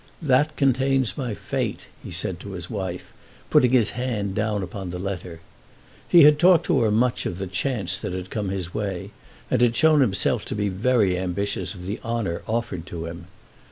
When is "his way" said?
8.53-9.11